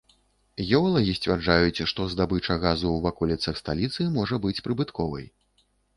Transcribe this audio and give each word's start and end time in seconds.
Геолагі 0.69 1.13
сцвярджаюць, 1.17 1.85
што 1.91 2.07
здабыча 2.13 2.57
газу 2.65 2.87
ў 2.93 3.03
ваколіцах 3.05 3.55
сталіцы 3.61 4.11
можа 4.17 4.35
быць 4.47 4.59
прыбытковай. 4.69 5.29